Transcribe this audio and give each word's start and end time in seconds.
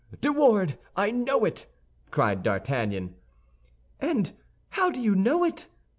"De 0.19 0.29
Wardes; 0.33 0.77
I 0.95 1.11
know 1.11 1.45
it," 1.45 1.67
cried 2.09 2.41
D'Artagnan. 2.41 3.13
"And 3.99 4.33
how 4.69 4.89
do 4.89 4.99
you 4.99 5.13
know 5.13 5.43
it?" 5.43 5.67